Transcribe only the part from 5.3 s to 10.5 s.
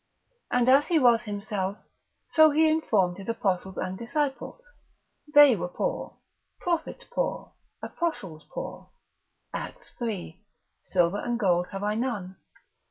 they were all poor, Prophets poor, Apostles poor, (Act. iii.